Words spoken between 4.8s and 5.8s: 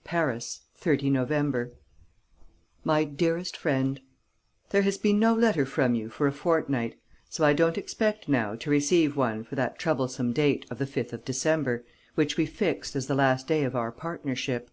has been no letter